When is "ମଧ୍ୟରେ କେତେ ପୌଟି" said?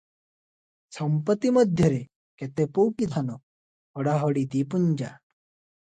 1.59-3.11